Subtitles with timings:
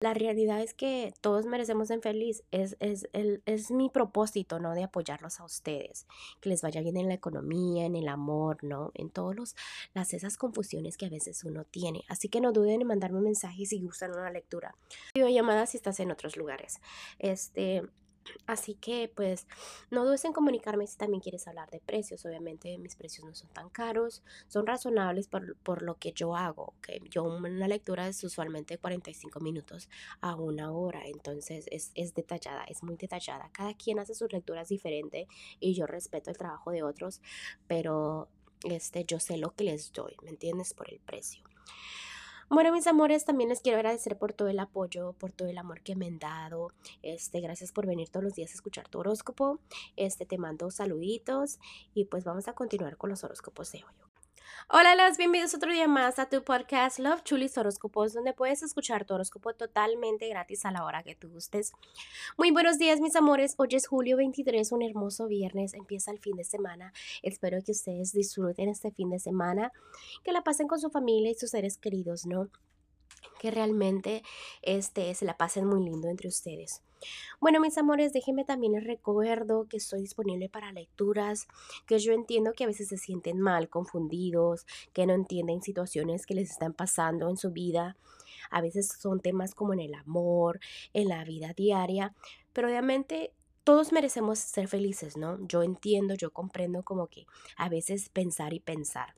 [0.00, 2.44] La realidad es que todos merecemos ser feliz.
[2.52, 4.74] Es, es, el, es mi propósito, ¿no?
[4.74, 6.06] De apoyarlos a ustedes.
[6.40, 8.92] Que les vaya bien en la economía, en el amor, ¿no?
[8.94, 9.56] En todas
[9.94, 12.04] las esas confusiones que a veces uno tiene.
[12.08, 14.74] Así que no duden en mandarme un mensaje si gustan una lectura.
[15.14, 16.80] llamada si estás en otros lugares.
[17.18, 17.82] Este,
[18.46, 19.46] Así que pues
[19.90, 22.24] no dudes en comunicarme si también quieres hablar de precios.
[22.24, 26.74] Obviamente mis precios no son tan caros, son razonables por, lo que yo hago.
[26.82, 29.88] que Yo una lectura es usualmente 45 minutos
[30.20, 33.50] a una hora, entonces es, es detallada, es muy detallada.
[33.52, 35.28] Cada quien hace sus lecturas diferente
[35.60, 37.20] y yo respeto el trabajo de otros,
[37.66, 38.28] pero
[38.64, 40.74] este, yo sé lo que les doy, ¿me entiendes?
[40.74, 41.44] Por el precio.
[42.50, 45.82] Bueno, mis amores, también les quiero agradecer por todo el apoyo, por todo el amor
[45.82, 46.72] que me han dado.
[47.02, 49.58] Este, gracias por venir todos los días a escuchar tu horóscopo.
[49.96, 51.58] Este, te mando saluditos
[51.92, 54.07] y pues vamos a continuar con los horóscopos de hoy.
[54.70, 59.04] Hola, las bienvenidos otro día más a tu podcast Love Chulis Horóscopos, donde puedes escuchar
[59.04, 61.72] tu horóscopo totalmente gratis a la hora que tú gustes.
[62.36, 63.54] Muy buenos días, mis amores.
[63.56, 65.74] Hoy es julio 23, un hermoso viernes.
[65.74, 66.92] Empieza el fin de semana.
[67.22, 69.72] Espero que ustedes disfruten este fin de semana,
[70.22, 72.48] que la pasen con su familia y sus seres queridos, ¿no?
[73.40, 74.22] Que realmente
[74.62, 76.82] este, se la pasen muy lindo entre ustedes.
[77.40, 81.46] Bueno, mis amores, déjenme también les recuerdo que estoy disponible para lecturas,
[81.86, 86.34] que yo entiendo que a veces se sienten mal, confundidos, que no entienden situaciones que
[86.34, 87.96] les están pasando en su vida.
[88.50, 90.60] A veces son temas como en el amor,
[90.92, 92.14] en la vida diaria,
[92.52, 93.32] pero obviamente
[93.64, 95.38] todos merecemos ser felices, ¿no?
[95.46, 97.26] Yo entiendo, yo comprendo como que
[97.56, 99.14] a veces pensar y pensar.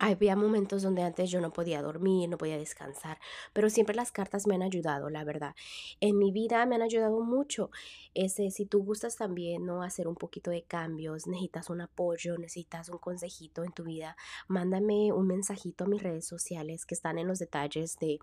[0.00, 3.18] Había momentos donde antes yo no podía dormir, no podía descansar,
[3.52, 5.56] pero siempre las cartas me han ayudado, la verdad.
[6.00, 7.72] En mi vida me han ayudado mucho.
[8.14, 12.88] Ese, si tú gustas también no hacer un poquito de cambios, necesitas un apoyo, necesitas
[12.90, 17.26] un consejito en tu vida, mándame un mensajito a mis redes sociales que están en
[17.26, 18.20] los detalles de,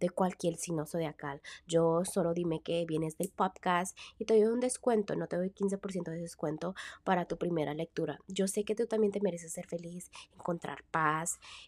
[0.00, 1.42] de cualquier signo zodiacal.
[1.66, 5.50] Yo solo dime que vienes del podcast y te doy un descuento, no te doy
[5.50, 8.20] 15% de descuento para tu primera lectura.
[8.26, 11.09] Yo sé que tú también te mereces ser feliz, encontrar paz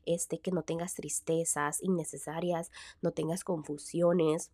[0.07, 2.71] este, que no tengas tristezas innecesarias,
[3.01, 4.51] no tengas confusiones.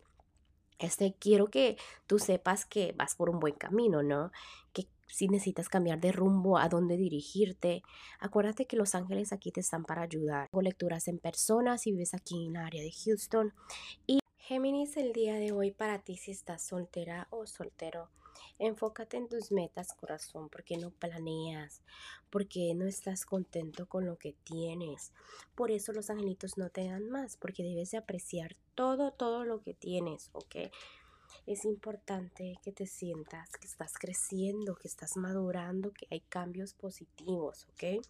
[0.78, 1.76] Este, quiero que
[2.06, 4.30] tú sepas que vas por un buen camino, ¿no?
[4.72, 7.82] Que si necesitas cambiar de rumbo, a dónde dirigirte,
[8.20, 10.48] acuérdate que los ángeles aquí te están para ayudar.
[10.52, 13.52] Hago lecturas en persona si vives aquí en el área de Houston.
[14.06, 18.08] Y Géminis, el día de hoy para ti si estás soltera o soltero
[18.58, 21.82] Enfócate en tus metas, corazón, porque no planeas,
[22.30, 25.12] porque no estás contento con lo que tienes.
[25.54, 29.60] Por eso los angelitos no te dan más, porque debes de apreciar todo, todo lo
[29.60, 30.72] que tienes, ¿ok?
[31.46, 37.66] Es importante que te sientas que estás creciendo, que estás madurando, que hay cambios positivos,
[37.74, 38.02] ¿ok?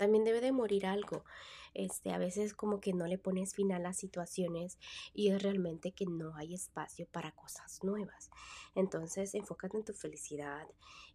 [0.00, 1.24] También debe de morir algo
[1.74, 4.78] este, a veces como que no le pones fin a las situaciones
[5.12, 8.30] y es realmente que no hay espacio para cosas nuevas.
[8.74, 10.66] Entonces, enfócate en tu felicidad,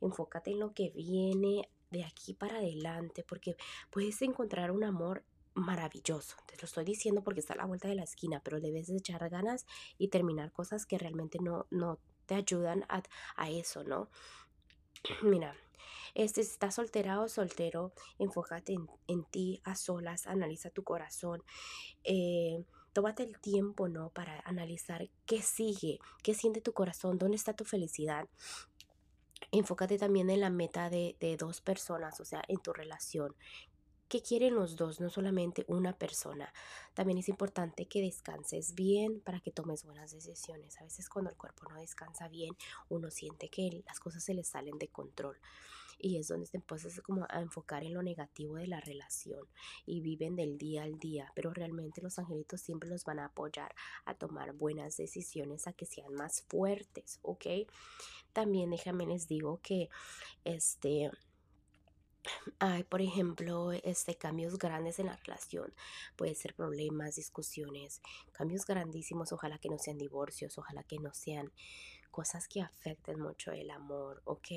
[0.02, 3.58] enfócate en lo que viene de aquí para adelante, porque
[3.90, 5.24] puedes encontrar un amor
[5.56, 6.36] maravilloso.
[6.46, 8.98] Te lo estoy diciendo porque está a la vuelta de la esquina, pero debes de
[8.98, 9.66] echar ganas
[9.98, 11.98] y terminar cosas que realmente no, no
[12.28, 13.02] te ayudan a,
[13.36, 14.12] a eso, ¿no?
[15.24, 15.56] Mira,
[16.16, 18.76] este, si estás soltera o soltero, enfócate
[19.08, 21.44] en, ti a solas, analiza tu corazón.
[22.04, 24.10] Eh, tómate el tiempo, ¿no?
[24.10, 28.28] Para analizar qué sigue, qué siente tu corazón, dónde está tu felicidad.
[29.52, 33.36] Enfócate también en la meta de, de dos personas, o sea, en tu relación.
[34.08, 35.00] ¿Qué quieren los dos?
[35.00, 36.54] No solamente una persona.
[36.94, 40.80] También es importante que descanses bien para que tomes buenas decisiones.
[40.80, 42.56] A veces cuando el cuerpo no descansa bien,
[42.90, 45.38] uno siente que las cosas se le salen de control
[45.98, 49.48] y es donde te empiezas como a enfocar en lo negativo de la relación
[49.86, 53.74] y viven del día al día, pero realmente los angelitos siempre los van a apoyar
[54.06, 57.20] a tomar buenas decisiones, a que sean más fuertes.
[58.34, 59.90] También déjame les digo que
[60.44, 61.12] este
[62.60, 65.74] hay, por ejemplo, este, cambios grandes en la relación.
[66.16, 69.32] Puede ser problemas, discusiones, cambios grandísimos.
[69.32, 71.52] Ojalá que no sean divorcios, ojalá que no sean
[72.12, 74.48] cosas que afecten mucho el amor, ¿ok?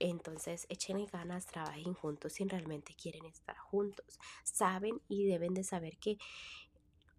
[0.00, 4.18] Entonces, echen ganas, trabajen juntos si realmente quieren estar juntos.
[4.44, 6.16] Saben y deben de saber que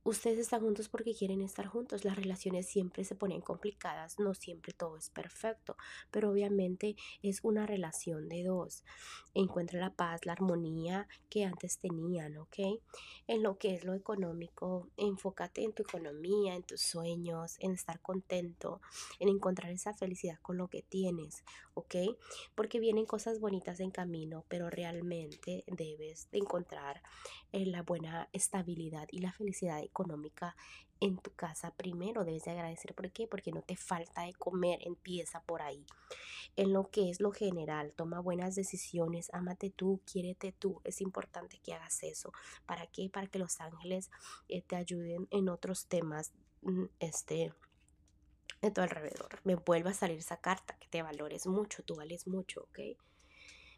[0.03, 2.05] ustedes están juntos porque quieren estar juntos.
[2.05, 5.77] Las relaciones siempre se ponen complicadas, no siempre todo es perfecto,
[6.09, 8.83] pero obviamente es una relación de dos.
[9.33, 12.57] Encuentra la paz, la armonía que antes tenían, ¿ok?
[13.27, 18.01] En lo que es lo económico, enfócate en tu economía, en tus sueños, en estar
[18.01, 18.81] contento,
[19.19, 21.43] en encontrar esa felicidad con lo que tienes,
[21.73, 21.95] ¿ok?
[22.55, 27.01] Porque vienen cosas bonitas en camino, pero realmente debes de encontrar
[27.51, 30.55] eh, la buena estabilidad y la felicidad económica
[30.99, 32.23] en tu casa primero.
[32.23, 32.95] Debes de agradecer.
[32.95, 33.27] ¿Por qué?
[33.27, 34.79] Porque no te falta de comer.
[34.81, 35.85] Empieza por ahí.
[36.55, 39.29] En lo que es lo general, toma buenas decisiones.
[39.33, 40.81] Ámate tú, quiérete tú.
[40.83, 42.31] Es importante que hagas eso.
[42.65, 43.09] ¿Para qué?
[43.09, 44.09] Para que los ángeles
[44.47, 46.31] eh, te ayuden en otros temas.
[46.61, 47.53] Mm, este
[48.61, 49.39] de tu alrededor.
[49.43, 52.79] Me vuelve a salir esa carta, que te valores mucho, tú vales mucho, ¿ok?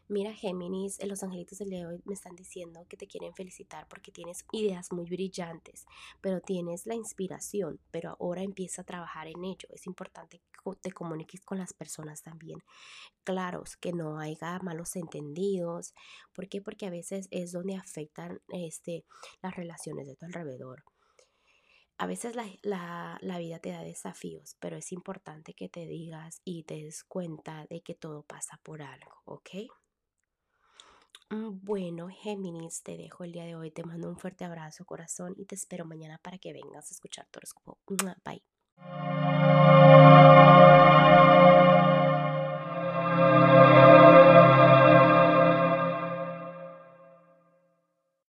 [0.06, 3.88] Mira, Géminis, los angelitos del día de hoy me están diciendo que te quieren felicitar
[3.88, 5.86] porque tienes ideas muy brillantes,
[6.20, 9.66] pero tienes la inspiración, pero ahora empieza a trabajar en ello.
[9.70, 12.58] Es importante que te comuniques con las personas también.
[13.24, 15.94] Claros, que no haya malos entendidos.
[16.34, 16.60] ¿Por qué?
[16.60, 19.06] Porque a veces es donde afectan este,
[19.40, 20.84] las relaciones de tu alrededor.
[21.96, 26.64] A veces la, la, vida te da desafíos, pero es importante que te digas y
[26.64, 29.50] te des cuenta de que todo pasa por algo, ¿ok?
[31.30, 33.70] Mm, bueno, Géminis, te dejo el día de hoy.
[33.70, 37.26] Te mando un fuerte abrazo, corazón, y te espero mañana para que vengas a escuchar
[37.30, 37.78] tu horóscopo.
[38.24, 39.13] Bye.